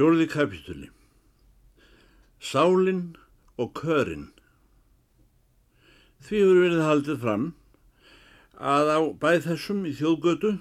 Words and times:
Fjórði 0.00 0.24
kapituli 0.32 0.86
Sálinn 2.40 3.18
og 3.60 3.74
körinn 3.76 4.30
Því 6.24 6.38
hefur 6.40 6.60
verið 6.62 6.84
haldið 6.86 7.18
fram 7.20 7.42
að 8.70 8.92
á 8.96 9.00
bæð 9.20 9.48
þessum 9.50 9.82
í 9.90 9.92
þjóðgötu 9.98 10.52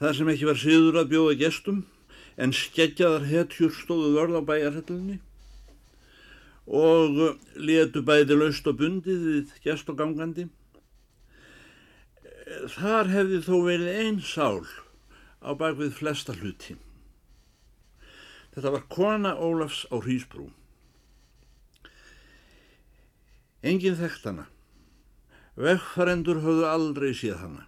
þar 0.00 0.18
sem 0.18 0.30
ekki 0.32 0.48
var 0.48 0.58
síður 0.64 0.98
að 0.98 1.12
bjóða 1.12 1.36
gestum 1.44 1.78
en 2.42 2.54
skeggjaðar 2.60 3.28
hetjur 3.30 3.70
stóðu 3.76 4.08
vörð 4.16 4.40
á 4.42 4.42
bæjarhættunni 4.48 5.20
og 6.80 7.22
letu 7.70 8.02
bæði 8.08 8.40
laust 8.40 8.66
og 8.66 8.80
bundið 8.80 9.28
við 9.28 9.52
gest 9.68 9.94
og 9.94 10.00
gangandi. 10.00 10.48
Þar 12.80 13.14
hefði 13.14 13.40
þó 13.46 13.54
verið 13.68 14.02
einn 14.02 14.20
sál 14.32 14.66
á 15.38 15.54
bakvið 15.54 15.94
flesta 16.00 16.34
hluti. 16.34 16.80
Þetta 18.56 18.70
var 18.72 18.84
kona 18.88 19.34
Ólafs 19.36 19.82
á 19.92 20.00
Hrísbrú. 20.00 20.46
Engin 23.60 23.98
þekkt 23.98 24.30
hana. 24.30 24.46
Vegfarendur 25.60 26.40
höfðu 26.40 26.64
aldrei 26.70 27.10
séð 27.12 27.36
hana. 27.42 27.66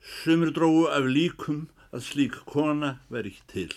Sumir 0.00 0.54
dróðu 0.56 0.86
af 0.96 1.04
líkum 1.04 1.66
að 1.92 2.06
slík 2.08 2.38
kona 2.48 2.94
veri 3.12 3.34
ekki 3.34 3.44
til. 3.52 3.76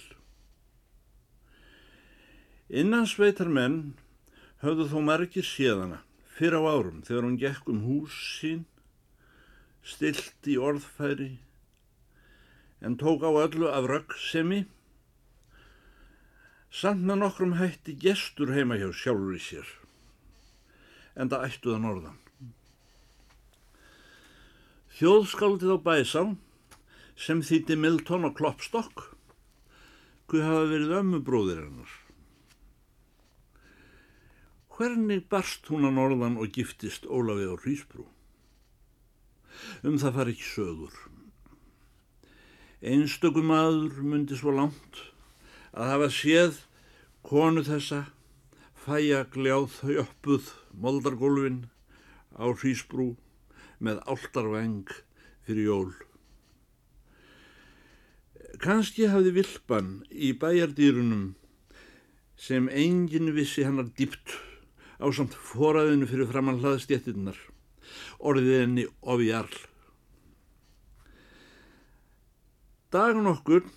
Innan 2.71 3.03
sveitar 3.11 3.51
menn 3.51 3.97
höfðu 4.63 4.87
þó 4.93 4.97
margir 5.03 5.47
séð 5.47 5.83
hana 5.83 5.99
fyrir 6.37 6.63
á 6.63 6.63
árum 6.63 7.03
þegar 7.03 7.27
hún 7.27 7.37
gekk 7.43 7.67
um 7.73 7.83
hús 7.83 8.15
sín, 8.39 8.63
stilt 9.83 10.47
í 10.47 10.55
orðfæri 10.55 11.33
en 12.79 12.95
tók 12.95 13.27
á 13.27 13.31
öllu 13.35 13.67
af 13.67 13.87
röggsemi 13.91 14.63
samt 16.77 17.01
með 17.01 17.23
nokkrum 17.23 17.55
hætti 17.57 17.95
gestur 17.97 18.51
heima 18.53 18.77
hjá 18.77 18.91
sjálfur 18.93 19.37
í 19.37 19.41
sér, 19.41 19.69
en 21.17 21.31
það 21.31 21.45
ættuða 21.47 21.77
norðan. 21.81 22.19
Þjóðskáldið 24.97 25.73
á 25.73 25.77
Bæsá, 25.87 26.21
sem 27.17 27.41
þýtti 27.41 27.77
Milton 27.81 28.29
og 28.29 28.37
Kloppstokk, 28.37 29.07
hvað 30.29 30.45
hafa 30.45 30.69
verið 30.73 30.93
ömmubróðir 30.99 31.63
hennar. 31.63 31.97
Hvernig 34.77 35.25
barst 35.31 35.65
hún 35.73 35.89
á 35.89 35.91
norðan 35.93 36.37
og 36.37 36.53
giftist 36.53 37.09
Ólafi 37.09 37.49
á 37.49 37.57
Hrísbrú? 37.57 38.05
Um 39.81 39.97
það 39.97 40.17
far 40.19 40.29
ekki 40.29 40.45
sögur. 40.45 40.97
Einstökum 42.85 43.49
aður 43.49 44.03
myndi 44.05 44.37
svo 44.37 44.53
langt 44.53 45.07
að 45.73 45.91
hafa 45.91 46.09
séð 46.13 46.59
konu 47.27 47.63
þessa 47.67 48.05
fæja 48.85 49.25
gljáð 49.33 49.81
jöppuð 49.91 50.51
moldargólfin 50.83 51.63
á 52.39 52.45
hrísbrú 52.47 53.15
með 53.83 53.99
áltarveng 54.07 54.87
fyrir 55.45 55.67
jól. 55.67 55.89
Kanski 58.63 59.09
hafði 59.11 59.33
vilpan 59.35 59.89
í 60.09 60.31
bæjardýrunum 60.39 61.33
sem 62.37 62.69
enginn 62.69 63.33
vissi 63.35 63.65
hannar 63.67 63.89
dýpt 63.97 64.37
á 65.01 65.05
samt 65.13 65.35
foraðinu 65.35 66.07
fyrir 66.09 66.29
framann 66.29 66.61
hlaðstjettinnar, 66.61 67.37
orðið 68.17 68.61
henni 68.61 68.85
ofi 69.01 69.29
jarl. 69.29 69.59
Dagun 72.93 73.29
okkur 73.33 73.67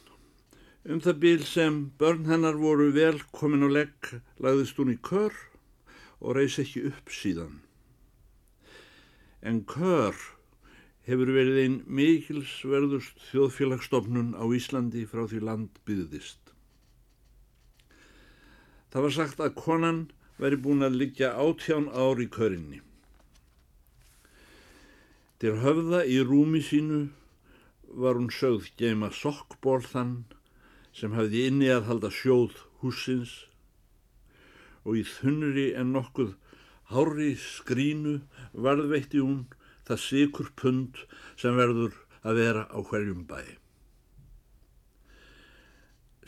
Um 0.88 1.00
það 1.04 1.16
bíl 1.20 1.42
sem 1.44 1.74
börn 2.00 2.24
hennar 2.24 2.56
voru 2.56 2.86
vel 2.96 3.18
komin 3.36 3.66
á 3.66 3.68
legg 3.68 4.12
lagðist 4.40 4.78
hún 4.80 4.94
í 4.94 4.96
kör 4.96 5.34
og 6.24 6.38
reys 6.38 6.56
ekki 6.62 6.86
upp 6.88 7.12
síðan. 7.12 7.58
En 9.44 9.60
kör 9.68 10.16
hefur 11.04 11.32
verið 11.36 11.60
einn 11.64 11.76
mikilsverðust 11.84 13.20
þjóðfélagsstofnun 13.28 14.32
á 14.40 14.44
Íslandi 14.56 15.04
frá 15.04 15.26
því 15.28 15.42
land 15.44 15.82
byggðist. 15.84 16.40
Það 18.88 19.04
var 19.04 19.16
sagt 19.18 19.44
að 19.44 19.56
konan 19.60 20.00
væri 20.40 20.62
búin 20.64 20.86
að 20.86 20.96
liggja 20.96 21.34
átján 21.36 21.92
ár 21.92 22.24
í 22.24 22.28
körinni. 22.32 22.80
Til 25.40 25.58
höfða 25.60 26.06
í 26.08 26.20
rúmi 26.24 26.64
sínu 26.64 27.06
var 28.00 28.16
hún 28.16 28.32
sögð 28.32 28.72
geima 28.80 29.12
sokkból 29.12 29.80
þann 29.84 30.22
sem 30.96 31.14
hafði 31.16 31.46
inni 31.50 31.70
að 31.72 31.86
halda 31.90 32.10
sjóð 32.14 32.58
húsins 32.82 33.34
og 34.84 34.96
í 35.00 35.04
þunnri 35.06 35.70
en 35.78 35.92
nokkuð 35.94 36.34
hári 36.90 37.32
skrínu 37.38 38.18
varðveitti 38.66 39.22
hún 39.22 39.44
það 39.86 40.02
sikur 40.04 40.50
pund 40.58 41.02
sem 41.40 41.58
verður 41.58 41.94
að 42.26 42.40
vera 42.40 42.64
á 42.70 42.78
hverjum 42.84 43.24
bæ. 43.28 43.40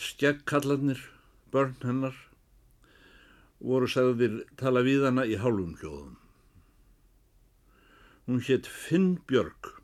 Skeggkallarnir, 0.03 0.99
börn 1.53 1.77
hennar, 1.85 2.17
voru 3.63 3.87
sagðir 3.91 4.43
tala 4.59 4.83
við 4.87 5.07
hana 5.07 5.27
í 5.29 5.37
hálfum 5.39 5.77
hljóðum. 5.79 6.17
Hún 8.27 8.43
hétt 8.47 8.67
Finn 8.71 9.15
Björg 9.29 9.75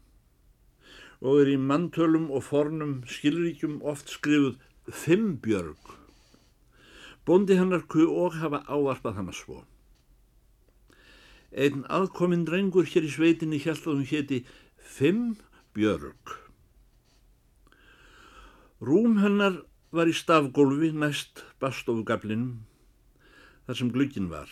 og 1.19 1.43
er 1.43 1.53
í 1.53 1.59
mantölum 1.59 2.29
og 2.31 2.45
fornum 2.47 3.01
skilríkjum 3.11 3.81
oft 3.83 4.11
skrifuð 4.15 4.59
Fimbjörg. 4.89 5.77
Bóndi 7.27 7.59
hennar 7.59 7.85
ku 7.93 8.07
og 8.09 8.39
hafa 8.41 8.63
ávarpað 8.73 9.19
hana 9.21 9.35
svo. 9.37 9.63
Einn 11.53 11.85
aðkominn 11.93 12.47
drengur 12.49 12.89
hér 12.89 13.05
í 13.09 13.13
sveitinni 13.13 13.61
held 13.61 13.85
að 13.85 13.99
hún 13.99 14.09
héti 14.09 14.39
Fimbjörg. 14.97 16.37
Rúm 18.81 19.19
hennar 19.21 19.61
var 19.93 20.09
í 20.09 20.17
stafgólfi 20.17 20.93
næst 20.95 21.45
bastofugablinum 21.61 22.65
þar 23.67 23.81
sem 23.81 23.93
glöggin 23.93 24.33
var. 24.33 24.49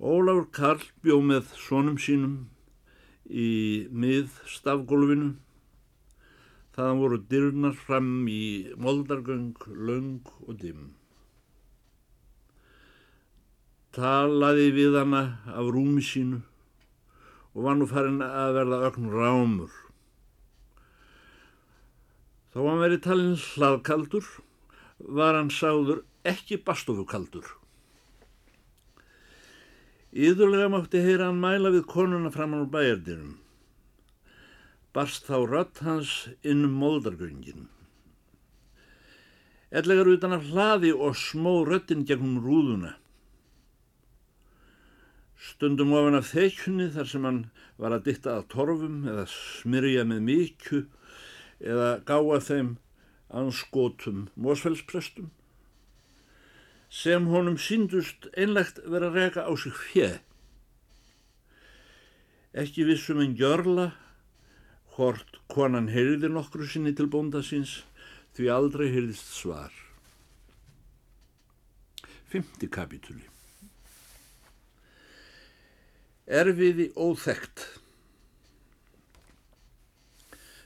Ólafur 0.00 0.48
Karl 0.52 0.84
bjó 1.04 1.20
með 1.24 1.52
sonum 1.60 2.00
sínum 2.00 2.36
í 3.28 3.88
mið 3.92 4.32
stafgólfinu 4.48 5.34
Þaðan 6.74 7.00
voru 7.00 7.16
dyrnar 7.30 7.74
fram 7.78 8.06
í 8.26 8.66
moldargöng, 8.82 9.52
löng 9.86 10.26
og 10.42 10.56
dimm. 10.58 10.88
Talaði 13.94 14.72
við 14.74 14.96
hana 14.98 15.20
af 15.54 15.68
rúmi 15.70 16.02
sínu 16.02 16.40
og 17.54 17.60
var 17.68 17.78
nú 17.78 17.86
farin 17.86 18.18
að 18.26 18.56
verða 18.56 18.80
ögn 18.88 19.06
rámur. 19.12 19.76
Þá 22.50 22.58
hann 22.64 22.82
verið 22.82 23.04
talin 23.06 23.38
hlaðkaldur 23.44 24.32
var 25.20 25.38
hann 25.38 25.54
sáður 25.54 26.02
ekki 26.26 26.58
bastofukaldur. 26.66 27.46
Íðurlega 30.10 30.74
mátti 30.74 31.06
heyra 31.06 31.30
hann 31.30 31.38
mæla 31.42 31.70
við 31.70 31.86
konuna 31.94 32.34
fram 32.34 32.58
á 32.58 32.66
bæjardinum 32.66 33.43
barst 34.94 35.26
þá 35.28 35.38
rött 35.50 35.80
hans 35.82 36.12
inn 36.46 36.68
moldargöngin. 36.70 37.68
Ellegar 39.74 40.06
utan 40.06 40.36
af 40.36 40.46
hlaði 40.52 40.92
og 40.94 41.16
smó 41.18 41.64
röttin 41.66 42.04
gegnum 42.06 42.38
rúðuna. 42.44 42.94
Stundum 45.34 45.92
ofan 45.98 46.20
af 46.20 46.30
þeikjunni 46.30 46.92
þar 46.94 47.10
sem 47.10 47.26
hann 47.26 47.40
var 47.76 47.96
að 47.96 48.06
ditta 48.06 48.36
að 48.38 48.46
torfum 48.54 49.02
eða 49.10 49.26
smyrja 49.32 50.04
með 50.06 50.22
mikju 50.28 50.84
eða 51.58 51.88
gáa 52.06 52.38
þeim 52.46 52.76
anskotum 53.34 54.28
mósfellsprestum 54.38 55.32
sem 56.94 57.26
honum 57.26 57.58
síndust 57.58 58.28
einlegt 58.38 58.78
vera 58.86 59.10
að 59.10 59.18
reka 59.18 59.42
á 59.42 59.52
sig 59.58 59.74
fjö. 59.74 60.08
Ekki 62.54 62.86
vissum 62.86 63.18
en 63.24 63.34
gjörla 63.34 63.90
Hort 64.94 65.38
konan 65.50 65.88
heyrði 65.90 66.30
nokkru 66.30 66.66
sinni 66.70 66.92
til 66.94 67.08
bónda 67.10 67.42
síns 67.42 67.80
því 68.36 68.50
aldrei 68.54 68.88
heyrðist 68.94 69.32
svar. 69.34 69.72
Fymti 72.30 72.68
kapitúli 72.70 73.26
Erfiði 76.24 76.88
óþægt 76.96 77.66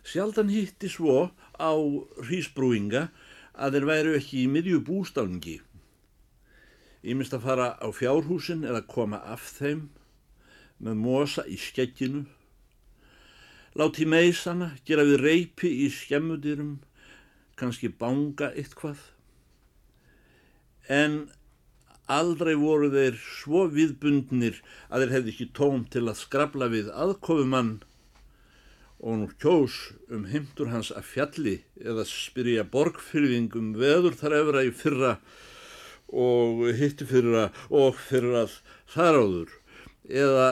Sjaldan 0.09 0.53
hitti 0.53 0.89
svo 0.89 1.17
á 1.61 1.73
hrísbrúinga 2.25 3.09
að 3.53 3.75
þeir 3.75 3.87
væru 3.91 4.15
ekki 4.17 4.39
í 4.45 4.49
miðju 4.49 4.79
bústálningi. 4.87 5.59
Ímist 7.05 7.35
að 7.37 7.45
fara 7.45 7.67
á 7.77 7.89
fjárhúsin 7.93 8.65
eða 8.65 8.87
koma 8.89 9.21
af 9.29 9.45
þeim 9.59 9.89
með 10.81 11.01
mosa 11.03 11.45
í 11.45 11.59
skegginu 11.61 12.25
láti 13.79 14.07
meisana 14.09 14.73
gera 14.87 15.07
við 15.07 15.23
reypi 15.23 15.71
í 15.85 15.89
skemmudirum, 15.95 16.79
kannski 17.59 17.91
banga 17.91 18.51
eitthvað. 18.55 19.01
En 20.89 21.29
aldrei 22.09 22.55
voru 22.57 22.89
þeir 22.93 23.19
svo 23.21 23.67
viðbundnir 23.73 24.63
að 24.89 25.05
þeir 25.05 25.15
hefði 25.17 25.35
ekki 25.35 25.51
tóm 25.59 25.85
til 25.93 26.07
að 26.07 26.21
skrabla 26.23 26.71
við 26.73 26.89
aðkofumann 26.95 27.77
og 28.99 29.21
nú 29.21 29.29
kjós 29.39 29.77
um 30.11 30.25
heimtur 30.33 30.73
hans 30.73 30.91
að 30.91 31.07
fjalli 31.13 31.55
eða 31.79 32.07
spyrja 32.09 32.65
borgfyrðingum 32.73 33.75
veður 33.79 34.17
þar 34.19 34.39
efra 34.41 34.65
í 34.67 34.73
fyrra 34.75 35.13
og 36.09 36.65
hitti 36.81 37.07
fyrra 37.07 37.49
og 37.69 38.01
fyrrað 38.09 38.57
þar 38.91 39.21
áður 39.23 39.55
eða 40.25 40.49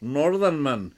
norðanmann 0.00 0.88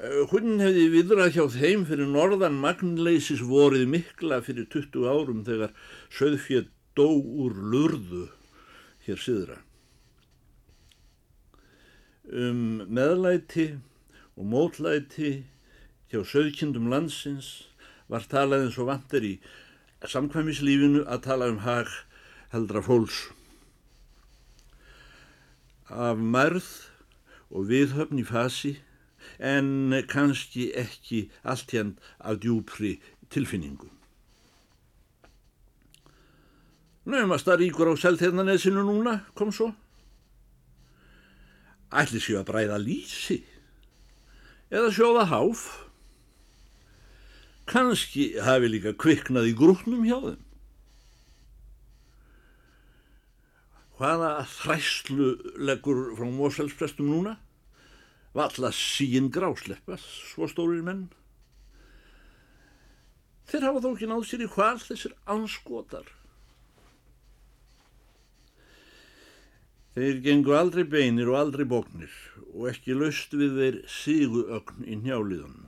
Hún 0.00 0.62
hefði 0.62 0.86
viðrað 0.94 1.34
hjá 1.34 1.42
þeim 1.52 1.82
fyrir 1.84 2.08
norðan 2.08 2.54
magnleisis 2.62 3.42
vorið 3.44 3.82
mikla 3.92 4.38
fyrir 4.40 4.64
20 4.72 5.04
árum 5.04 5.42
þegar 5.44 5.74
söðfjöð 6.16 6.70
dó 6.96 7.04
úr 7.12 7.58
lurðu 7.74 8.22
hér 9.04 9.20
síðra. 9.20 9.58
Um 12.32 12.88
meðlæti 12.88 13.68
og 14.40 14.48
mótlæti 14.48 15.36
hjá 16.08 16.24
söðkindum 16.24 16.88
landsins 16.88 17.68
var 18.08 18.24
talað 18.24 18.70
eins 18.70 18.80
og 18.80 18.88
vantir 18.88 19.26
í 19.26 19.36
samkvæmislífinu 20.00 21.04
að 21.04 21.26
tala 21.28 21.52
um 21.52 21.60
hag 21.68 21.92
heldra 22.54 22.80
fólks. 22.80 23.26
Af 25.92 26.16
mærð 26.16 26.70
og 27.52 27.68
viðhöfn 27.68 28.24
í 28.24 28.24
fasi 28.24 28.78
en 29.40 29.96
kannski 30.08 30.68
ekki 30.76 31.30
allt 31.42 31.72
hérn 31.72 31.96
af 32.20 32.40
djúpri 32.42 32.98
tilfinningu. 33.32 33.88
Nefnast 37.08 37.48
að 37.48 37.64
ríkur 37.64 37.88
á 37.90 37.94
selþeirnanesinu 37.96 38.84
núna, 38.84 39.22
kom 39.34 39.48
svo. 39.52 39.72
Ætli 41.90 42.20
séu 42.22 42.38
að 42.38 42.50
bræða 42.52 42.76
lísi 42.78 43.40
eða 44.70 44.92
sjóða 44.94 45.24
háf. 45.32 45.64
Kannski 47.70 48.34
hafi 48.44 48.70
líka 48.70 48.92
kviknað 48.94 49.50
í 49.50 49.56
grúknum 49.58 50.04
hjá 50.06 50.18
þeim. 50.22 50.40
Hvaða 53.96 54.30
þræslu 54.48 55.30
leggur 55.60 56.14
frá 56.16 56.28
Moselsprestum 56.28 57.10
núna? 57.10 57.34
Valla 58.36 58.70
síinn 58.74 59.30
grásleppa, 59.34 59.98
svo 59.98 60.46
stórir 60.50 60.84
menn. 60.86 61.08
Þeir 63.50 63.66
hafa 63.66 63.82
þó 63.82 63.90
ekki 63.90 64.08
náð 64.10 64.26
sér 64.28 64.44
í 64.46 64.50
hval 64.54 64.78
þessir 64.78 65.16
anskotar. 65.34 66.06
Þeir 69.96 70.20
gengu 70.22 70.54
aldrei 70.54 70.84
beinir 70.86 71.32
og 71.32 71.40
aldrei 71.40 71.66
bóknir 71.66 72.14
og 72.52 72.68
ekki 72.70 72.94
löst 72.94 73.34
við 73.34 73.58
þeir 73.58 73.80
sígu 73.90 74.44
ögn 74.54 74.86
í 74.86 75.00
njálíðunum. 75.02 75.66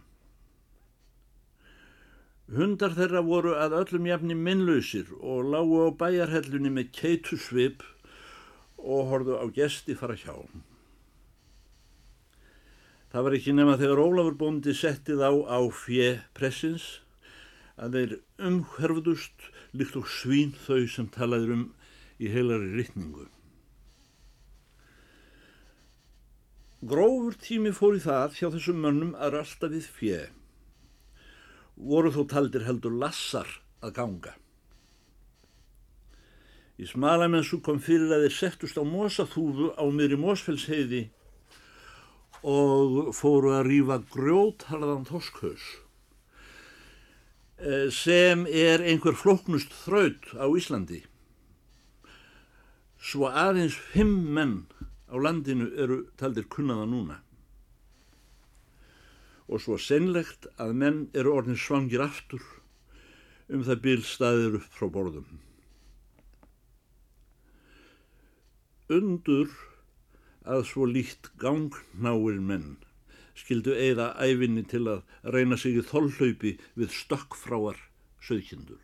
Hundar 2.52 2.94
þeirra 2.94 3.22
voru 3.26 3.56
að 3.58 3.74
öllum 3.80 4.06
jafni 4.06 4.36
minnlausir 4.38 5.10
og 5.18 5.50
lágu 5.50 5.82
á 5.82 5.88
bæjarhellunni 5.98 6.70
með 6.70 6.92
keitusvip 7.00 7.82
og 8.78 9.08
horðu 9.10 9.40
á 9.42 9.46
gesti 9.56 9.96
fara 9.98 10.14
hjá. 10.14 10.36
Það 13.12 13.24
var 13.26 13.34
ekki 13.36 13.52
nema 13.52 13.76
þegar 13.76 14.00
Ólafur 14.00 14.36
bóndi 14.40 14.72
settið 14.72 15.20
á 15.20 15.32
á 15.44 15.60
fjö 15.68 16.08
pressins 16.32 16.86
að 17.76 17.98
þeir 17.98 18.14
umhverfdust 18.48 19.46
líkt 19.76 19.98
og 20.00 20.08
svín 20.08 20.54
þau 20.64 20.86
sem 20.88 21.10
talaður 21.12 21.52
um 21.58 21.66
í 22.16 22.32
heilari 22.32 22.72
rytningu. 22.72 23.28
Grófur 26.88 27.36
tími 27.36 27.74
fór 27.76 28.00
í 28.00 28.02
það 28.02 28.40
hjá 28.40 28.48
þessum 28.56 28.80
mönnum 28.80 29.14
að 29.14 29.36
rasta 29.36 29.68
við 29.68 29.92
fjö. 29.92 30.20
Voru 31.76 32.16
þó 32.16 32.22
taldir 32.32 32.64
heldur 32.64 32.96
lassar 32.96 33.58
að 33.84 33.98
ganga. 34.00 34.32
Í 36.80 36.88
smalamensu 36.88 37.60
kom 37.60 37.76
fyrir 37.76 38.08
að 38.08 38.24
þeir 38.24 38.38
settust 38.40 38.80
á 38.80 38.84
mosaþúfu 38.88 39.74
á 39.76 39.84
miðri 39.92 40.16
mósfellsheiði 40.18 41.10
og 42.42 43.12
fóru 43.14 43.52
að 43.54 43.68
rýfa 43.68 43.98
grjótharðan 44.10 45.06
þoskhaus 45.06 45.66
eh, 47.62 47.86
sem 47.94 48.44
er 48.50 48.82
einhver 48.82 49.14
floknust 49.14 49.74
þraut 49.84 50.32
á 50.34 50.46
Íslandi. 50.50 51.04
Svo 53.02 53.30
aðeins 53.30 53.78
fimm 53.94 54.32
menn 54.34 54.56
á 55.06 55.14
landinu 55.18 55.70
eru 55.78 56.02
taldir 56.18 56.48
kunnaða 56.50 56.86
núna. 56.90 57.20
Og 59.46 59.62
svo 59.62 59.78
senlegt 59.78 60.48
að 60.58 60.74
menn 60.82 61.00
eru 61.14 61.34
orðin 61.36 61.58
svangir 61.58 62.02
aftur 62.02 62.42
um 63.52 63.62
það 63.66 63.82
bílstaðir 63.86 64.58
upp 64.58 64.78
frá 64.78 64.88
borðum. 64.90 65.26
Undur 68.92 69.50
að 70.44 70.64
svo 70.70 70.86
líkt 70.88 71.30
gangnáir 71.42 72.40
menn 72.42 72.76
skildu 73.38 73.74
eigða 73.74 74.12
æfinni 74.20 74.64
til 74.68 74.84
að 74.90 75.02
reyna 75.34 75.56
sig 75.56 75.78
í 75.78 75.84
þollhlaupi 75.88 76.56
við 76.78 76.96
stökkfráar 76.96 77.78
söðkindur. 78.22 78.80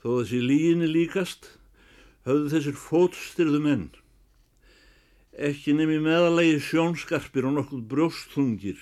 Þó 0.00 0.08
þessi 0.22 0.40
líginni 0.40 0.88
líkast 0.88 1.50
höfðu 2.28 2.54
þessir 2.54 2.78
fótstyrðu 2.80 3.60
menn 3.64 3.90
ekki 5.40 5.74
nefni 5.76 6.00
meðalagi 6.04 6.58
sjónskarpir 6.64 7.46
og 7.48 7.56
nokkuð 7.58 7.84
brjóstþungir. 7.92 8.80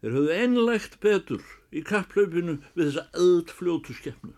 Þeir 0.00 0.16
höfðu 0.16 0.34
einlegt 0.40 0.98
betur 1.04 1.44
í 1.72 1.82
kapplaupinu 1.86 2.58
við 2.74 2.90
þessa 2.90 3.06
öðfljótu 3.22 3.96
skeppnu. 3.96 4.34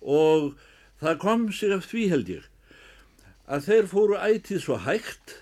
Og 0.00 0.54
það 1.02 1.20
kom 1.24 1.50
sig 1.52 1.74
af 1.74 1.88
því 1.90 2.06
held 2.12 2.32
ég 2.32 2.49
að 3.50 3.66
þeir 3.66 3.88
fóru 3.90 4.18
ætið 4.22 4.62
svo 4.62 4.78
hægt 4.84 5.36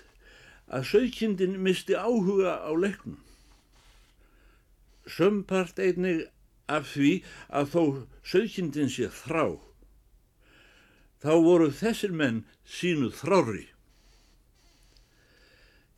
að 0.69 0.87
söykindin 0.91 1.57
misti 1.61 1.97
áhuga 1.97 2.57
á 2.65 2.71
leiknum. 2.73 3.19
Sömpart 5.09 5.77
einnig 5.81 6.27
af 6.69 6.89
því 6.93 7.11
að 7.49 7.73
þó 7.73 7.83
söykindin 8.31 8.89
sé 8.93 9.09
þrá. 9.23 9.57
Þá 11.21 11.33
voru 11.45 11.69
þessir 11.73 12.13
menn 12.15 12.43
sínu 12.65 13.09
þrári. 13.13 13.65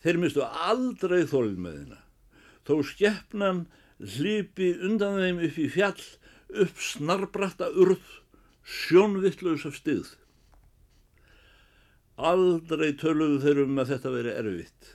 Þeir 0.02 0.18
mistu 0.18 0.44
aldrei 0.44 1.24
þeina. 1.30 2.00
Þó 2.66 2.82
skeppnan 2.88 3.68
hlipi 4.02 4.72
undan 4.82 5.20
þeim 5.22 5.44
upp 5.46 5.60
í 5.62 5.68
fjall, 5.70 6.02
upp 6.50 6.82
snarbratta 6.82 7.70
urð, 7.70 8.02
sjónvittlaus 8.66 9.68
af 9.70 9.78
styggð. 9.78 10.21
Aldrei 12.18 12.92
töluðu 13.00 13.40
þeir 13.44 13.62
um 13.64 13.80
að 13.82 13.94
þetta 13.94 14.12
veri 14.16 14.34
erfitt. 14.42 14.90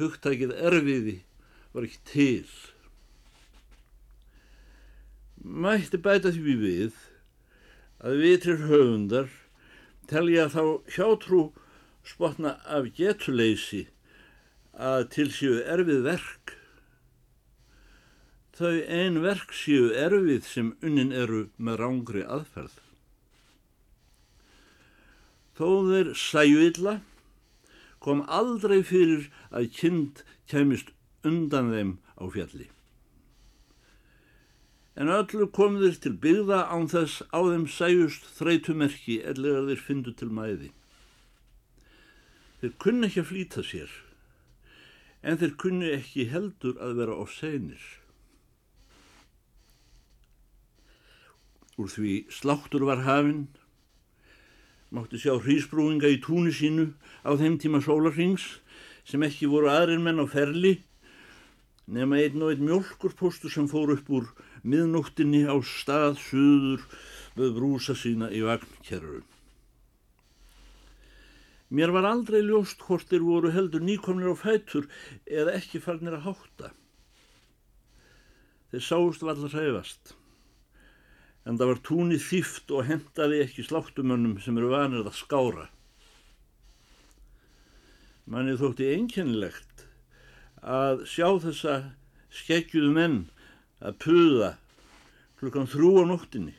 Hugtækið 0.00 0.54
erfiði 0.70 1.18
var 1.72 1.86
ekki 1.88 2.00
til. 2.08 2.48
Mætti 5.40 6.00
bæta 6.02 6.32
því 6.34 6.56
við 6.62 6.96
að 8.02 8.22
vitrir 8.22 8.64
höfundar 8.66 9.28
telja 10.10 10.48
þá 10.52 10.62
hjátrú 10.96 11.42
spotna 12.06 12.56
af 12.64 12.88
getuleysi 12.96 13.86
að 14.76 15.08
til 15.14 15.28
séu 15.34 15.60
erfið 15.64 16.02
verk. 16.06 16.56
Þau 18.56 18.74
ein 18.88 19.20
verk 19.24 19.52
séu 19.56 19.92
erfið 19.92 20.44
sem 20.48 20.74
unnin 20.80 21.12
eru 21.12 21.46
með 21.56 21.80
rángri 21.82 22.24
aðferð. 22.24 22.85
Þó 25.56 25.68
þeir 25.88 26.14
sæju 26.20 26.64
illa 26.68 26.98
kom 28.04 28.22
aldrei 28.28 28.82
fyrir 28.84 29.28
að 29.50 29.70
kind 29.78 30.22
kemist 30.50 30.92
undan 31.26 31.72
þeim 31.72 31.92
á 32.20 32.24
fjalli. 32.30 32.68
En 34.96 35.10
öllu 35.12 35.48
kom 35.52 35.80
þeir 35.80 35.98
til 36.00 36.14
byggða 36.22 36.62
án 36.72 36.86
þess 36.92 37.24
á 37.34 37.40
þeim 37.44 37.66
sæjust 37.68 38.28
þreytumerki 38.38 39.18
ellega 39.32 39.66
þeir 39.68 39.82
fyndu 39.88 40.14
til 40.16 40.30
mæði. 40.32 40.70
Þeir 42.62 42.72
kunni 42.84 43.10
ekki 43.10 43.24
að 43.24 43.28
flýta 43.32 43.64
sér, 43.66 43.90
en 45.20 45.36
þeir 45.40 45.52
kunni 45.60 45.92
ekki 45.98 46.30
heldur 46.32 46.80
að 46.80 46.96
vera 47.02 47.18
á 47.20 47.24
seinir. 47.28 47.84
Úr 51.76 51.92
því 51.92 52.14
sláttur 52.32 52.86
var 52.88 53.04
hafinn, 53.04 53.48
mátti 54.94 55.18
sjá 55.18 55.34
hrísbrúinga 55.34 56.10
í 56.12 56.20
túnu 56.22 56.52
sínu 56.54 56.90
á 57.26 57.34
þeim 57.34 57.58
tíma 57.58 57.80
sólarrings 57.82 58.44
sem 59.06 59.22
ekki 59.26 59.48
voru 59.50 59.70
aðrir 59.72 60.02
menn 60.02 60.22
á 60.22 60.26
ferli 60.30 60.76
nema 61.86 62.18
einn 62.22 62.42
og 62.42 62.52
einn 62.52 62.66
mjölkurpostu 62.66 63.50
sem 63.50 63.68
fór 63.70 63.94
upp 63.94 64.10
úr 64.10 64.28
miðnóttinni 64.66 65.44
á 65.46 65.54
stað 65.62 66.18
suður 66.22 66.82
með 67.38 67.54
brúsa 67.58 67.94
sína 67.94 68.30
í 68.34 68.42
vagnkerru. 68.46 69.22
Mér 71.70 71.90
var 71.94 72.06
aldrei 72.06 72.40
ljóst 72.46 72.82
hvort 72.86 73.08
þeir 73.10 73.24
voru 73.26 73.50
heldur 73.54 73.82
nýkomnir 73.82 74.34
á 74.34 74.36
fætur 74.38 74.86
eða 75.26 75.56
ekki 75.58 75.82
farnir 75.82 76.18
að 76.18 76.28
hátta. 76.28 76.70
Þeir 78.70 78.84
sáust 78.86 79.22
vallar 79.26 79.50
hræfast, 79.50 80.14
en 81.46 81.58
það 81.58 81.70
var 81.70 81.80
túnið 81.86 82.22
þýft 82.26 82.72
og 82.74 82.88
hendaði 82.88 83.40
ekki 83.44 83.64
sláttumönnum 83.66 84.38
sem 84.42 84.56
eru 84.58 84.72
vanir 84.72 85.06
að 85.06 85.14
skára. 85.20 85.68
Mannið 88.26 88.62
þótti 88.64 88.88
einkennilegt 88.96 89.84
að 90.66 91.04
sjá 91.06 91.28
þessa 91.44 91.74
skeggjuðu 92.34 92.92
menn 92.96 93.18
að 93.78 93.98
puða 94.02 94.48
klukkan 95.38 95.68
þrjú 95.70 95.90
á 96.02 96.04
nóttinni, 96.10 96.54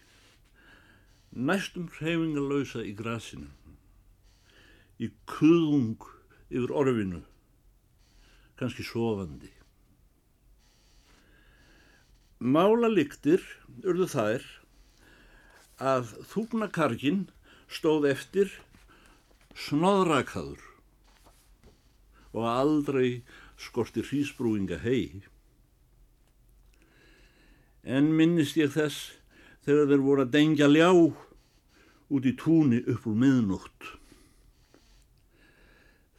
næstum 1.36 1.90
hreyfingalausa 1.98 2.86
í 2.88 2.94
grasinu, 2.96 3.50
í 5.04 5.10
kuðung 5.28 6.06
yfir 6.48 6.72
orfinu, 6.72 7.20
kannski 8.56 8.86
sofandi. 8.88 9.52
Málaliktir 12.40 13.44
urðu 13.84 14.08
þær 14.14 14.48
að 15.78 16.14
þúknakargin 16.32 17.28
stóð 17.70 18.08
eftir 18.10 18.54
snóðrakaður 19.58 20.64
og 22.38 22.48
aldrei 22.50 23.22
skorti 23.58 24.04
hrísbrúinga 24.06 24.80
hei. 24.82 25.24
En 27.84 28.12
minnist 28.18 28.58
ég 28.58 28.74
þess 28.74 29.14
þegar 29.66 29.90
þeir 29.92 30.04
voru 30.06 30.26
að 30.26 30.34
dengja 30.34 30.68
ljá 30.70 30.92
út 32.08 32.28
í 32.28 32.34
túni 32.40 32.82
upp 32.88 33.08
úr 33.10 33.18
miðnótt. 33.24 33.94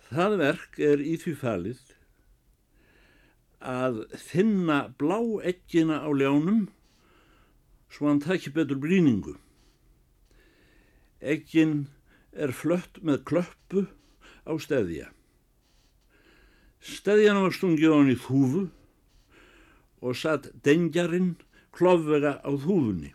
Það 0.09 0.39
verk 0.41 0.79
er 0.81 1.03
í 1.05 1.19
því 1.21 1.35
falið 1.37 1.81
að 3.59 4.05
þinna 4.31 4.79
blá 5.01 5.19
ekkina 5.51 6.01
á 6.07 6.09
ljánum 6.15 6.69
svo 7.93 8.09
hann 8.09 8.23
takki 8.23 8.53
betur 8.55 8.79
bríningu. 8.81 9.35
Ekkin 11.21 11.89
er 12.33 12.53
flött 12.55 13.01
með 13.03 13.25
klöppu 13.27 13.87
á 14.47 14.53
steðja. 14.63 15.11
Steðjan 16.79 17.43
var 17.43 17.55
stungið 17.55 17.95
hann 17.95 18.13
í 18.13 18.19
þúfu 18.23 18.69
og 19.99 20.19
satt 20.19 20.51
dengjarinn 20.63 21.35
klofvega 21.75 22.39
á 22.39 22.51
þúfunni. 22.55 23.15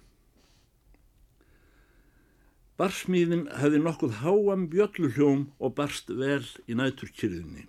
Barsmíðin 2.80 3.46
hefði 3.62 3.80
nokkuð 3.84 4.18
háam 4.24 4.66
bjölluhljóm 4.72 5.46
og 5.64 5.76
barst 5.78 6.10
vel 6.10 6.44
í 6.68 6.76
næturkyrðinni. 6.76 7.68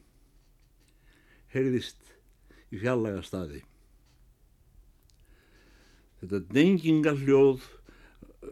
Heyrðist 1.54 2.00
í 2.72 2.80
fjallaga 2.80 3.22
staði. 3.22 3.60
Þetta 6.18 6.40
dengingarhljóð 6.56 7.68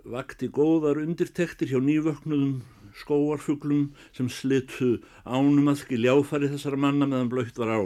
vakti 0.05 0.49
góðar 0.49 1.01
undirtektir 1.03 1.71
hjá 1.73 1.81
nývöknuðum 1.83 2.63
skóarfuglum 2.97 3.93
sem 4.17 4.29
slitu 4.29 4.99
ánum 5.25 5.71
að 5.73 5.83
skilja 5.85 6.17
áfæri 6.17 6.51
þessara 6.53 6.81
manna 6.81 7.09
meðan 7.09 7.31
blöytt 7.33 7.61
var 7.61 7.73
á. 7.73 7.81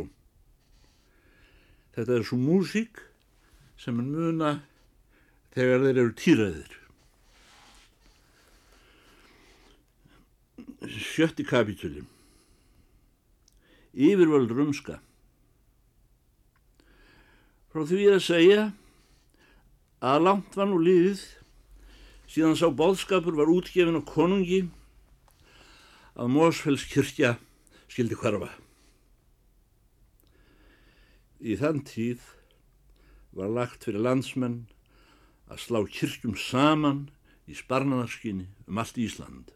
Þetta 1.97 2.19
er 2.19 2.27
svo 2.27 2.39
músík 2.41 3.01
sem 3.81 4.01
er 4.01 4.09
muna 4.09 4.51
þegar 5.55 5.87
þeir 5.87 6.03
eru 6.03 6.17
týraðir. 6.17 6.75
Sjötti 10.87 11.43
kapitúli 11.43 12.05
Yfirvöld 13.97 14.53
rumska 14.55 15.01
Frá 17.73 17.83
því 17.89 18.05
að 18.13 18.23
segja 18.23 18.67
að 20.05 20.23
langt 20.29 20.55
var 20.57 20.69
nú 20.71 20.79
líðið 20.85 21.25
síðan 22.31 22.57
sá 22.59 22.69
bóðskapur 22.69 23.37
var 23.39 23.51
útgefin 23.53 23.99
á 23.99 24.03
konungi 24.07 24.67
að 26.17 26.33
Mósfellskirkja 26.33 27.37
skildi 27.89 28.17
hverfa. 28.19 28.49
Í 31.41 31.59
þann 31.61 31.83
tíð 31.87 32.25
var 33.37 33.53
lagt 33.53 33.85
fyrir 33.85 34.03
landsmenn 34.03 34.65
að 35.53 35.63
slá 35.63 35.83
kirkjum 35.93 36.35
saman 36.41 37.07
í 37.47 37.55
sparnanarskinni 37.55 38.49
um 38.67 38.81
allt 38.83 38.99
Ísland. 38.99 39.53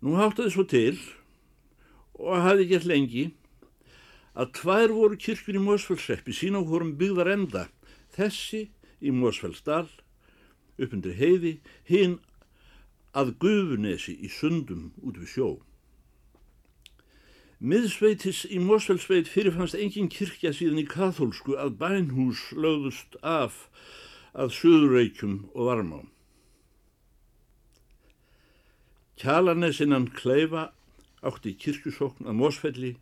Nú 0.00 0.16
háttaði 0.16 0.52
svo 0.52 0.64
til 0.68 0.96
og 2.20 2.42
hafði 2.44 2.66
gert 2.72 2.88
lengi 2.88 3.24
að 4.34 4.52
tvær 4.60 4.92
voru 4.96 5.18
kirkjur 5.20 5.58
í 5.58 5.64
Mósfellsreppi 5.64 6.34
sína 6.36 6.60
og 6.60 6.70
vorum 6.70 6.94
byggðar 7.00 7.32
enda, 7.32 7.66
þessi 8.14 8.68
í 9.00 9.12
Mósfellsdal, 9.14 9.88
uppundir 10.80 11.16
heiði, 11.18 11.58
hinn 11.84 12.18
að 13.16 13.34
gufunesi 13.42 14.14
í 14.22 14.30
sundum 14.30 14.90
út 15.02 15.18
við 15.20 15.34
sjó. 15.34 15.48
Miðsveitis 17.60 18.46
í 18.48 18.56
Mósfellsveit 18.64 19.28
fyrirfannst 19.28 19.76
engin 19.76 20.08
kirkja 20.08 20.54
síðan 20.56 20.80
í 20.80 20.86
katholsku 20.88 21.58
að 21.60 21.74
bænhús 21.82 22.46
lögðust 22.56 23.18
af 23.20 23.66
að 24.32 24.54
söðurreikjum 24.56 25.36
og 25.52 25.68
varmá. 25.68 26.00
Kjalarnesinnan 29.20 30.08
Kleifa 30.16 30.70
átti 31.20 31.52
kirkjusókn 31.60 32.30
að 32.30 32.38
Mósfelli 32.40 32.94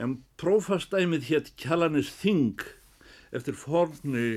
en 0.00 0.22
prófastæmið 0.40 1.28
hétt 1.28 1.50
Kjalarnes 1.60 2.08
Þing 2.22 2.62
eftir 3.36 3.58
forni 3.58 4.28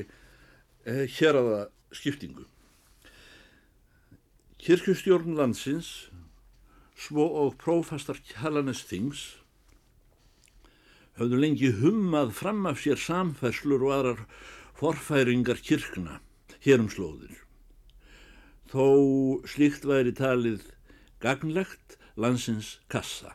eh, 0.83 1.05
hér 1.07 1.39
aða 1.39 1.61
skiptingu. 1.95 2.45
Kirkjustjórn 4.61 5.35
landsins, 5.37 6.09
svo 6.95 7.25
og 7.43 7.55
prófastar 7.61 8.19
Kjallanes 8.29 8.83
þings, 8.85 9.23
höfðu 11.17 11.39
lengi 11.41 11.71
hummað 11.81 12.35
fram 12.37 12.67
af 12.69 12.81
sér 12.83 12.99
samfæslur 13.01 13.87
og 13.87 13.95
aðrar 13.95 14.25
forfæringar 14.77 15.59
kirkna 15.65 16.19
hér 16.65 16.83
um 16.83 16.89
slóðir. 16.93 17.33
Þó 18.71 18.85
slíkt 19.49 19.85
væri 19.85 20.13
talið 20.15 20.63
gagnlegt 21.21 21.97
landsins 22.15 22.77
kassa. 22.89 23.33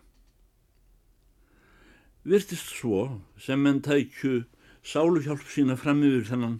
Virtist 2.26 2.72
svo 2.74 3.20
sem 3.38 3.60
menn 3.62 3.82
tækju 3.84 4.46
sáluhjálp 4.86 5.44
sína 5.50 5.76
fram 5.78 6.02
yfir 6.06 6.24
þennan 6.30 6.56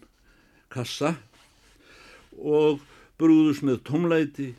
kassa 0.71 1.17
og 2.37 2.85
brúðus 3.21 3.63
með 3.65 3.83
tómlæti 3.89 4.53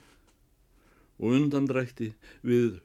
og 1.17 1.33
undandrækti 1.37 2.11
við 2.45 2.79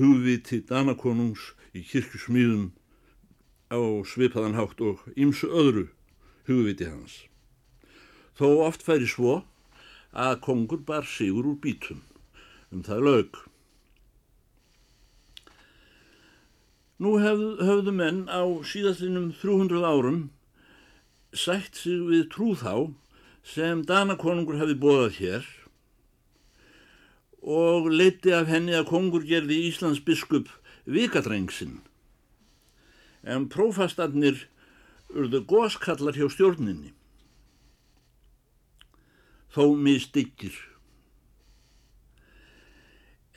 hugviti 0.00 0.60
Danakonungs 0.68 1.52
í 1.76 1.84
kirkusmýðum 1.86 2.70
á 3.70 3.80
svipaðan 4.08 4.58
hátt 4.58 4.80
og 4.82 5.04
ýmsu 5.14 5.50
öðru 5.50 5.86
hugviti 6.48 6.88
hans. 6.88 7.24
Þó 8.38 8.66
oft 8.66 8.82
færi 8.86 9.08
svo 9.08 9.42
að 10.10 10.40
kongur 10.46 10.82
bar 10.86 11.06
sigur 11.06 11.46
úr 11.52 11.60
bítum 11.62 12.02
um 12.70 12.82
það 12.86 13.06
lög. 13.06 13.38
Nú 17.00 17.16
höfðu 17.20 17.92
menn 17.96 18.26
á 18.28 18.44
síðastlinum 18.66 19.30
300 19.40 19.84
árum 19.88 20.20
sætt 21.32 21.78
sig 21.78 22.02
við 22.08 22.26
trúð 22.34 22.64
þá 22.64 22.74
sem 23.46 23.82
Danakonungur 23.86 24.58
hefði 24.60 24.76
bóðað 24.80 25.18
hér 25.18 25.48
og 27.40 27.88
leiti 27.88 28.34
af 28.36 28.50
henni 28.52 28.74
að 28.76 28.88
kongur 28.90 29.24
gerði 29.24 29.62
Íslands 29.70 30.00
biskup 30.04 30.50
vikadrengsinn. 30.84 31.80
En 33.24 33.48
prófastatnir 33.52 34.46
urðu 35.10 35.42
góskallar 35.48 36.16
hjá 36.16 36.28
stjórninni. 36.32 36.92
Þó 39.50 39.74
mistyggir. 39.76 40.54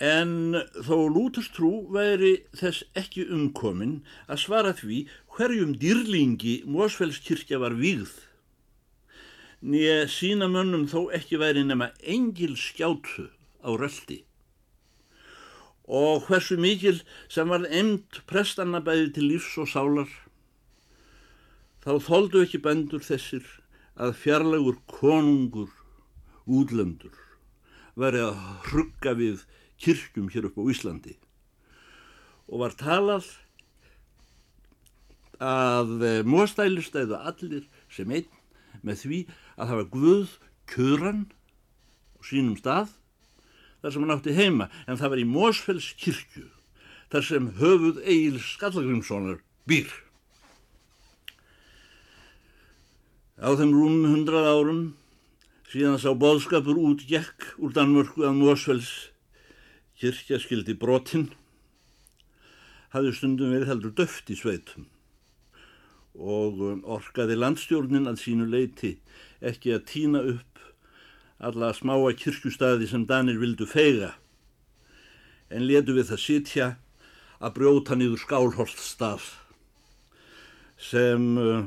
En 0.04 0.58
þó 0.84 1.08
lútastrú 1.08 1.88
væri 1.94 2.44
þess 2.58 2.84
ekki 2.98 3.24
umkomin 3.32 4.02
að 4.28 4.42
svara 4.44 4.74
því 4.76 5.06
hverjum 5.36 5.74
dýrlingi 5.80 6.60
Mósfellskirkja 6.68 7.62
var 7.62 7.78
vígð 7.80 8.12
nýja 9.64 10.04
sína 10.12 10.52
mönnum 10.52 10.86
þó 10.92 11.08
ekki 11.16 11.40
væri 11.40 11.64
nema 11.64 11.94
engil 12.04 12.58
skjátu 12.60 13.32
á 13.64 13.72
röldi 13.72 14.24
og 15.88 16.24
hversu 16.28 16.58
mikil 16.58 17.02
sem 17.28 17.50
var 17.50 17.66
emnd 17.68 18.24
prestanna 18.28 18.80
bæði 18.80 19.12
til 19.16 19.28
lífs 19.34 19.58
og 19.60 19.68
sálar, 19.68 20.10
þá 21.84 22.00
þóldu 22.00 22.44
ekki 22.46 22.62
bendur 22.64 23.04
þessir 23.04 23.44
að 24.00 24.16
fjarlagur 24.16 24.80
konungur 24.88 25.72
útlendur 26.48 27.20
verið 28.00 28.30
að 28.32 28.40
hrugga 28.70 29.14
við 29.20 29.44
kirkjum 29.78 30.32
hér 30.34 30.48
upp 30.48 30.58
á 30.58 30.64
Íslandi. 30.72 31.18
Og 32.48 32.64
var 32.64 32.74
talað 32.80 33.28
að 35.44 35.92
eh, 36.08 36.24
móstæli 36.24 36.82
stæðu 36.82 37.20
allir 37.20 37.68
sem 37.92 38.10
einn 38.10 38.30
með 38.84 39.04
því 39.04 39.20
að 39.58 39.74
var 39.80 39.90
Guð 39.94 40.36
kjöran 40.70 41.24
á 42.18 42.20
sínum 42.28 42.58
stað 42.60 42.94
þar 43.82 43.94
sem 43.96 44.06
hann 44.06 44.16
átti 44.16 44.36
heima 44.38 44.70
en 44.88 45.00
það 45.00 45.14
var 45.14 45.22
í 45.24 45.28
Mósfells 45.28 45.90
kirkju 46.00 46.48
þar 47.14 47.28
sem 47.28 47.50
höfuð 47.60 48.02
Egil 48.04 48.40
Skallagrimssonar 48.42 49.42
býr. 49.70 49.92
Á 53.44 53.50
þeim 53.60 53.74
rúmum 53.76 54.08
hundrað 54.14 54.50
árum 54.50 54.84
síðan 55.70 56.00
sá 56.02 56.12
boðskapur 56.16 56.80
út 56.80 57.04
gekk 57.10 57.54
úr 57.60 57.74
Danmörku 57.76 58.24
að 58.28 58.40
Mósfells 58.40 58.92
kirkja 60.00 60.40
skildi 60.42 60.76
brotinn 60.80 61.32
hafði 62.94 63.14
stundum 63.18 63.54
verið 63.56 63.72
heldur 63.72 63.96
döft 63.98 64.30
í 64.30 64.38
sveitum 64.38 64.88
og 66.14 66.60
um, 66.62 66.82
orkaði 66.86 67.38
landstjórnin 67.40 68.10
að 68.10 68.22
sínu 68.22 68.48
leiti 68.50 68.98
ekki 69.42 69.74
að 69.76 69.86
týna 69.90 70.24
upp 70.34 70.62
alla 71.44 71.74
smáa 71.76 72.14
kirkustæði 72.16 72.88
sem 72.88 73.06
Danir 73.10 73.40
vildu 73.42 73.66
feiga 73.68 74.14
en 75.50 75.66
letu 75.68 75.96
við 75.98 76.12
það 76.12 76.22
sitja 76.26 76.68
að 77.44 77.56
brjóta 77.58 77.98
nýður 77.98 78.22
skálholtstað 78.24 79.26
sem 80.84 81.26
uh, 81.40 81.66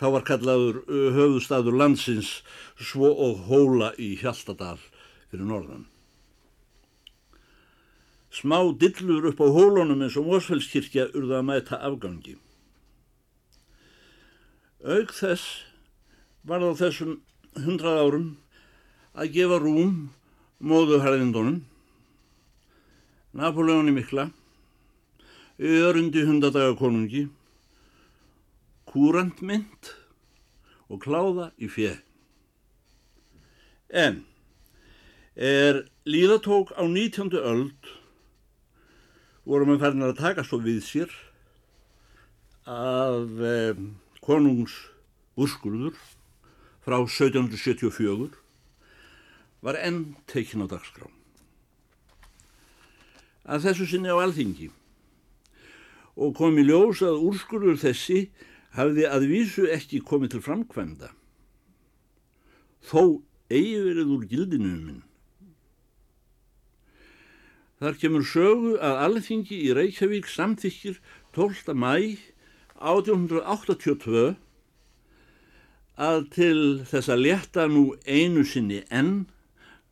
þá 0.00 0.06
var 0.16 0.26
kallaður 0.28 0.82
uh, 0.84 1.08
höfustadur 1.16 1.76
landsins 1.76 2.40
svo 2.76 3.10
og 3.12 3.46
hóla 3.48 3.92
í 4.00 4.14
Hjaltadal 4.20 4.78
fyrir 5.30 5.46
norðan. 5.46 5.86
Smá 8.30 8.62
dillur 8.78 9.26
upp 9.32 9.42
á 9.42 9.46
hólunum 9.50 10.04
eins 10.04 10.16
og 10.18 10.28
Mósfellskirkja 10.30 11.10
urða 11.18 11.40
að 11.40 11.48
mæta 11.48 11.80
afgangi. 11.82 12.36
Aug 14.80 15.10
þess 15.12 15.66
var 16.48 16.62
á 16.64 16.72
þessum 16.72 17.18
hundrað 17.52 17.98
árum 18.00 18.28
að 19.12 19.34
gefa 19.34 19.58
rúm 19.60 20.08
móðuharðindunum, 20.64 21.58
Napoleóni 23.36 23.92
mikla, 23.92 24.30
örundi 25.60 26.24
hundadagakonungi, 26.24 27.26
kúrandmynd 28.88 29.92
og 30.88 31.04
kláða 31.04 31.52
í 31.60 31.68
fjö. 31.68 31.92
En 33.92 34.22
er 35.36 35.84
líðatók 36.08 36.72
á 36.72 36.88
19. 36.88 37.36
öld 37.36 37.96
vorum 39.44 39.74
við 39.74 39.82
færðin 39.84 40.08
að 40.08 40.20
taka 40.24 40.44
svo 40.46 40.64
við 40.64 40.80
sér 40.88 41.18
að 42.64 43.44
um, 43.44 43.90
konungs 44.24 44.74
úrskurður 45.40 45.96
frá 46.84 46.98
1774 47.00 48.36
var 49.64 49.78
enn 49.80 50.14
tekin 50.30 50.64
á 50.64 50.66
dagskrá. 50.68 51.08
Að 53.44 53.66
þessu 53.68 53.88
sinni 53.88 54.12
á 54.12 54.16
alþingi 54.20 54.70
og 56.20 56.36
kom 56.36 56.58
í 56.60 56.64
ljós 56.68 57.02
að 57.04 57.22
úrskurður 57.30 57.80
þessi 57.80 58.28
hafði 58.76 59.06
að 59.08 59.28
vísu 59.30 59.68
ekki 59.72 60.02
komið 60.06 60.36
til 60.36 60.42
framkvæmda. 60.44 61.12
Þó 62.86 63.22
eigi 63.50 63.78
verið 63.84 64.12
úr 64.14 64.26
gildinu 64.30 64.74
minn. 64.80 65.00
Þar 67.80 67.96
kemur 67.96 68.24
sögu 68.28 68.74
að 68.76 68.98
alþingi 69.06 69.56
í 69.64 69.72
Reykjavík 69.76 70.28
samþykir 70.28 71.00
12. 71.36 71.72
mæ 71.72 71.94
1882 72.80 74.34
að 76.00 76.20
til 76.32 76.60
þess 76.88 77.12
að 77.12 77.22
leta 77.26 77.66
nú 77.68 77.90
einu 78.08 78.44
sinni 78.48 78.80
enn 78.88 79.26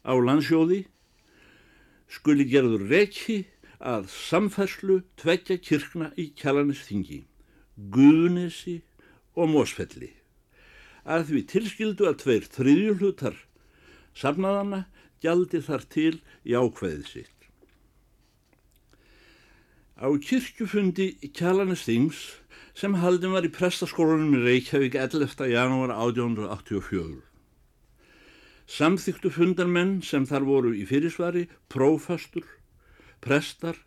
á 0.08 0.16
landsjóði 0.16 0.86
skuli 2.08 2.46
gerður 2.48 2.86
rekki 2.88 3.42
að 3.78 4.08
samfærslu 4.10 5.02
tveggja 5.20 5.58
kirkna 5.62 6.10
í 6.18 6.30
kjalanisþingi, 6.38 7.20
Guðnesi 7.76 8.80
og 9.38 9.52
Mósfelli, 9.52 10.10
að 11.04 11.28
því 11.28 11.42
tilskildu 11.52 12.08
að 12.08 12.20
tveir 12.24 12.48
þriðjulhutar 12.56 13.36
safnaðana 14.16 14.86
gjaldi 15.22 15.60
þar 15.62 15.84
til 15.92 16.14
í 16.42 16.56
ákveðið 16.56 17.06
sitt. 17.12 17.36
Á 19.98 20.08
kirkjufundi 20.14 21.12
kjalanisþings 21.34 22.37
sem 22.78 22.94
haldin 23.02 23.32
var 23.34 23.42
í 23.42 23.50
prestaskólanum 23.50 24.36
í 24.38 24.40
Reykjavík 24.44 24.94
11. 24.94 25.48
janúar 25.50 25.90
1884. 25.96 27.24
Samþyktu 28.70 29.32
fundarmenn 29.34 29.96
sem 30.06 30.22
þar 30.28 30.46
voru 30.46 30.70
í 30.78 30.84
fyrirsvari, 30.86 31.48
prófastur, 31.72 32.46
prestar 33.24 33.80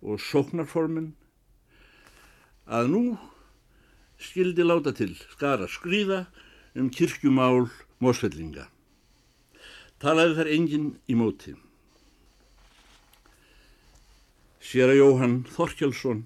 og 0.00 0.22
sóknarformin 0.24 1.10
að 2.64 2.88
nú 2.94 3.02
skildi 4.16 4.64
láta 4.64 4.94
til 4.96 5.10
skara 5.34 5.68
skrýða 5.68 6.22
um 6.72 6.88
kirkjumál 6.88 7.68
mósfellinga. 8.00 8.70
Talaði 10.00 10.40
þar 10.40 10.52
enginn 10.56 10.88
í 11.04 11.20
móti. 11.20 11.52
Sér 14.64 14.96
að 14.96 15.00
Jóhann 15.02 15.38
Þorkjálsson 15.52 16.24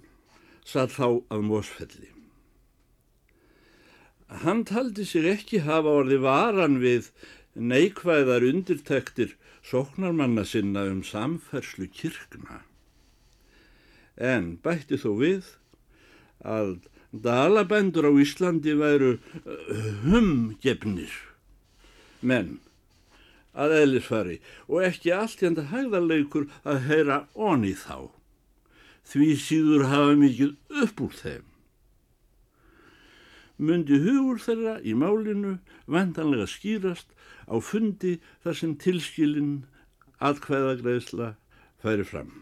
satt 0.65 0.95
þá 0.97 1.23
að 1.33 1.47
mósfelli. 1.49 2.11
Hann 4.43 4.65
taldi 4.65 5.05
sig 5.05 5.27
ekki 5.29 5.63
hafa 5.67 5.93
orði 6.03 6.19
varan 6.23 6.79
við 6.81 7.11
neikvæðar 7.55 8.47
undirtektir 8.49 9.35
sóknarmanna 9.63 10.45
sinna 10.49 10.87
um 10.89 11.03
samferslu 11.05 11.89
kirkna. 11.93 12.63
En 14.17 14.57
bætti 14.65 14.97
þó 15.01 15.13
við 15.21 15.53
að 16.41 16.79
dalabendur 17.13 18.09
á 18.09 18.13
Íslandi 18.17 18.73
væru 18.79 19.13
uh, 19.19 19.93
humgefnir 20.09 21.13
menn 22.23 22.57
að 23.53 23.75
eðlisfari 23.83 24.39
og 24.65 24.87
ekki 24.89 25.13
allt 25.13 25.45
hérna 25.45 25.69
hægðarleikur 25.69 26.49
að 26.65 26.85
heyra 26.89 27.19
onni 27.37 27.75
þá. 27.77 28.09
Því 29.09 29.33
síður 29.39 29.89
hafa 29.91 30.19
mikið 30.19 30.83
upp 30.85 31.01
úr 31.07 31.17
þeim 31.19 31.49
myndi 33.63 33.99
hugur 34.03 34.41
þeirra 34.43 34.79
í 34.83 34.95
málinu 34.99 35.57
vantanlega 35.91 36.49
skýrast 36.51 37.13
á 37.47 37.55
fundi 37.63 38.17
þar 38.45 38.59
sem 38.59 38.75
tilskilinn 38.81 39.53
atkvæðagreðsla 40.23 41.35
færi 41.83 42.07
fram. 42.07 42.33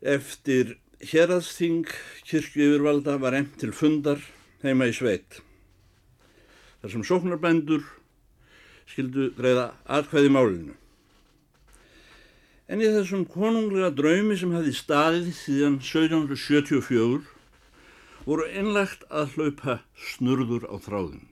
Eftir 0.00 0.78
hérasting 1.12 1.88
kirkju 2.28 2.70
yfirvalda 2.70 3.18
var 3.20 3.36
emt 3.36 3.58
til 3.60 3.72
fundar 3.76 4.20
heima 4.64 4.88
í 4.88 4.96
sveit. 4.96 5.40
Þar 6.80 6.94
sem 6.94 7.08
sóknarbændur 7.08 7.84
skildu 8.88 9.30
greiða 9.36 9.72
atkvæði 9.84 10.32
málinu. 10.32 10.79
En 12.70 12.78
í 12.78 12.86
þessum 12.86 13.24
konunglega 13.26 13.88
draumi 13.98 14.36
sem 14.38 14.52
hefði 14.54 14.72
staðið 14.78 15.30
síðan 15.34 15.78
1774 15.82 17.24
voru 18.28 18.44
einlegt 18.46 19.02
að 19.10 19.34
hlaupa 19.34 19.74
snurður 20.10 20.68
á 20.70 20.78
þráðin. 20.84 21.24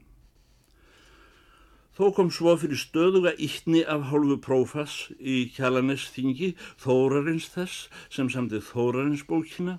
Þó 1.94 2.10
kom 2.16 2.32
svo 2.34 2.56
fyrir 2.58 2.82
stöðuga 2.82 3.36
íttni 3.46 3.84
af 3.94 4.08
hálfu 4.10 4.40
prófass 4.42 4.96
í 5.18 5.36
kjalanesþingi 5.54 6.50
Þórarins 6.82 7.48
þess 7.54 7.86
sem 8.18 8.34
samtið 8.34 8.66
Þórarins 8.72 9.24
bókina 9.30 9.78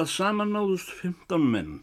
að 0.00 0.08
saman 0.16 0.56
náðust 0.56 0.96
15 1.04 1.48
menn 1.54 1.78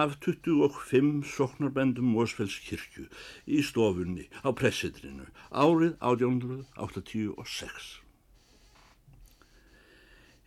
af 0.00 0.16
25 0.24 1.20
soknarbendum 1.36 2.16
Mósfellskirkju 2.16 3.08
í 3.44 3.64
stofunni 3.64 4.30
á 4.40 4.48
pressitrinu 4.56 5.28
árið 5.52 5.98
1886. 6.00 8.07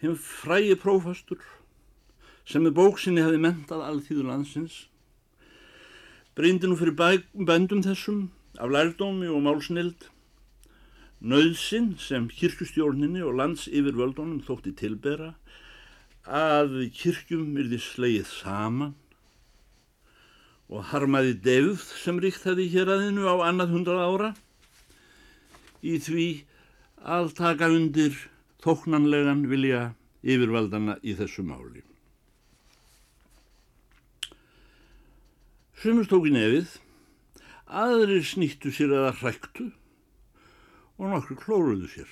Hinn 0.02 0.18
frægi 0.18 0.76
prófastur 0.82 1.42
sem 2.50 2.64
með 2.66 2.78
bóksinni 2.80 3.22
hefði 3.22 3.42
mentað 3.44 3.84
alþýðu 3.86 4.24
landsins, 4.26 4.78
breyndi 6.36 6.70
nú 6.70 6.78
fyrir 6.80 6.98
bændum 6.98 7.84
þessum 7.86 8.24
af 8.58 8.72
lærdómi 8.74 9.30
og 9.30 9.44
málsnild, 9.46 10.08
nöðsin 11.22 11.94
sem 12.02 12.26
kirkustjórninni 12.34 13.22
og 13.22 13.38
lands 13.38 13.68
yfir 13.70 13.94
völdunum 13.94 14.42
þótti 14.48 14.74
tilbera 14.80 15.36
að 16.26 16.90
kirkjum 16.98 17.54
yrði 17.62 17.78
sleið 17.82 18.26
saman 18.30 18.96
og 20.72 20.88
harmaði 20.90 21.36
devð 21.46 21.86
sem 22.02 22.20
ríkt 22.24 22.46
hefði 22.48 22.68
hér 22.74 22.90
aðinu 22.96 23.30
á 23.30 23.36
annað 23.52 23.74
hundrað 23.76 24.04
ára 24.08 24.34
í 25.82 25.98
því 26.02 26.28
að 27.02 27.34
taka 27.38 27.70
undir 27.74 28.18
þóknanlegan 28.62 29.48
vilja 29.50 29.92
yfirvaldana 30.22 30.98
í 31.02 31.16
þessu 31.18 31.44
máli. 31.46 31.82
Sumur 35.82 36.06
tók 36.06 36.28
í 36.30 36.34
nefið, 36.36 36.76
aðrir 37.66 38.26
snýttu 38.28 38.70
sér 38.70 38.92
eða 38.94 39.14
hræktu 39.18 39.72
og 41.02 41.08
nokkur 41.10 41.40
klóruðu 41.42 41.90
sér. 41.90 42.12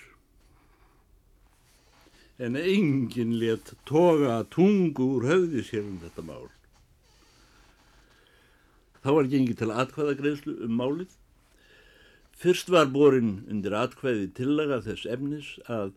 En 2.42 2.56
enginn 2.58 3.36
let 3.38 3.76
toga 3.86 4.40
tungu 4.50 5.06
úr 5.20 5.28
höfði 5.30 5.62
sér 5.68 5.86
um 5.86 6.00
þetta 6.02 6.26
mál. 6.26 6.48
Þá 9.04 9.10
var 9.16 9.30
gengið 9.32 9.60
til 9.62 9.72
atkvæðagreyslu 9.84 10.56
um 10.66 10.78
málið. 10.80 11.12
Fyrst 12.40 12.72
var 12.74 12.90
borin 12.90 13.44
undir 13.52 13.76
atkvæði 13.78 14.32
tillaga 14.40 14.80
þess 14.88 15.06
efnis 15.14 15.54
að 15.68 15.94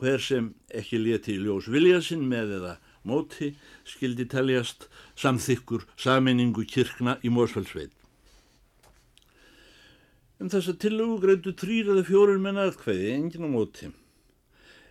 hver 0.00 0.22
sem 0.24 0.52
ekki 0.74 0.98
leti 1.00 1.36
í 1.36 1.42
ljós 1.44 1.68
vilja 1.70 2.00
sinn 2.04 2.26
með 2.28 2.56
eða 2.58 2.74
móti 3.06 3.52
skildi 3.88 4.26
taljast 4.28 4.88
samþykkur 5.20 5.86
saminningu 6.00 6.64
kirkna 6.68 7.18
í 7.24 7.32
Mósfellsveit. 7.32 7.92
Um 10.40 10.48
þess 10.48 10.72
að 10.72 10.80
tillögu 10.86 11.18
greitu 11.20 11.52
þrýr 11.52 11.92
eða 11.92 12.06
fjórir 12.08 12.40
menn 12.40 12.60
atkvæði, 12.60 13.10
engin 13.12 13.44
á 13.44 13.50
móti. 13.52 13.90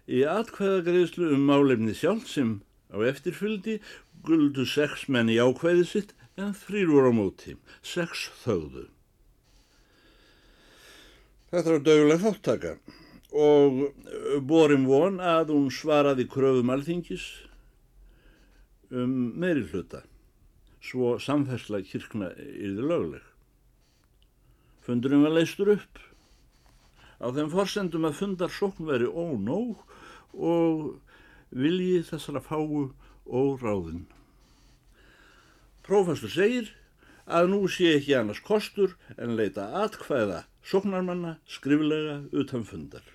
Í 0.05 0.21
atkvæðagreyslu 0.29 1.31
um 1.33 1.47
málefni 1.49 1.95
sjálf 1.97 2.29
sem 2.29 2.59
á 2.93 3.01
eftirfyldi 3.09 3.79
guldu 4.25 4.65
sex 4.69 5.07
menn 5.09 5.29
í 5.33 5.39
ákvæði 5.41 5.87
sitt 5.89 6.13
en 6.37 6.53
þrýr 6.53 6.93
voru 6.93 7.09
á 7.09 7.13
móti, 7.17 7.57
sex 7.81 8.29
þögðu. 8.43 8.85
Þetta 11.49 11.73
var 11.73 11.85
döguleg 11.85 12.21
þáttaka 12.21 12.73
og 13.29 13.93
borim 14.41 14.87
von 14.89 15.19
að 15.21 15.53
hún 15.53 15.69
svaraði 15.73 16.25
kröfum 16.29 16.71
alþingis 16.73 17.25
um 18.89 19.33
meiri 19.37 19.67
hluta, 19.69 20.01
svo 20.81 21.17
samfærsla 21.21 21.83
kirkna 21.85 22.31
yfir 22.33 22.85
lögleg. 22.89 23.25
Fundurinn 24.81 25.23
var 25.27 25.35
leistur 25.37 25.75
upp 25.75 25.99
á 27.21 27.27
þeim 27.35 27.51
forsendum 27.53 28.07
að 28.07 28.17
fundar 28.17 28.49
sókn 28.49 28.87
veri 28.89 29.05
ónóg 29.05 29.77
og 30.33 30.97
vilji 31.51 32.01
þessara 32.07 32.41
fáu 32.41 32.89
óráðin. 33.29 34.07
Prófastur 35.85 36.33
segir 36.33 36.73
að 37.29 37.51
nú 37.53 37.61
sé 37.69 37.93
ekki 37.99 38.17
annars 38.17 38.41
kostur 38.41 38.95
en 39.17 39.37
leita 39.37 39.69
atkvæða 39.83 40.43
sóknarmanna 40.65 41.37
skriflega 41.45 42.23
utan 42.33 42.65
fundar. 42.65 43.05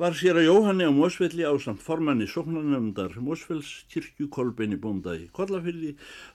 Var 0.00 0.14
sér 0.16 0.38
að 0.40 0.46
Jóhanni 0.46 0.86
á 0.88 0.92
Mósfelli 0.96 1.44
á 1.44 1.52
samt 1.60 1.82
formanni 1.84 2.24
sóknarnefndar 2.24 3.18
Mósfells 3.20 3.82
kirkju 3.92 4.30
Kolbeini 4.32 4.78
bónda 4.80 5.12
í 5.12 5.26
Kollafyrði 5.36 5.90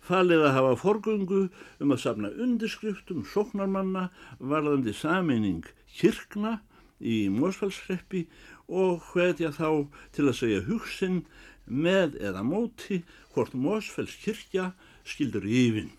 falið 0.06 0.44
að 0.46 0.54
hafa 0.60 0.76
forgöngu 0.84 1.40
um 1.82 1.96
að 1.96 2.02
safna 2.04 2.30
undirskriftum 2.46 3.24
sóknarmanna 3.26 4.04
varðandi 4.38 4.94
saminning 4.94 5.66
kirkna 5.98 6.60
í 7.02 7.26
Mósfellsreppi 7.34 8.28
og 8.70 9.02
hvetja 9.10 9.50
þá 9.58 9.90
til 10.14 10.30
að 10.30 10.40
segja 10.44 10.64
hugsin 10.70 11.24
með 11.66 12.22
eða 12.22 12.46
móti 12.46 13.02
hvort 13.34 13.58
Mósfells 13.58 14.14
kirkja 14.22 14.76
skildur 15.02 15.50
yfinn. 15.50 15.90